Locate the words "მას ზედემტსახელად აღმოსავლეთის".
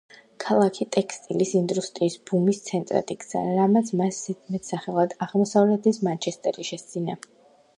4.01-6.01